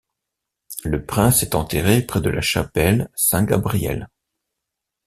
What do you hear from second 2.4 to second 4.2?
chapelle Saint-Gabriel.